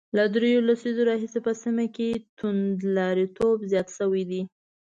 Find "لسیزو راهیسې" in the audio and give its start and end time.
0.69-1.39